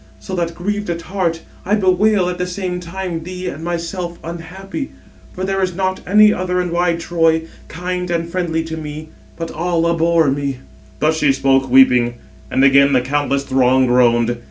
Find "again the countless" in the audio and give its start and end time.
12.63-13.43